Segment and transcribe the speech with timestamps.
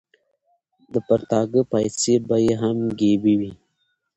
[0.93, 3.51] د پرتاګه پایڅې به یې هم ګیبي وې.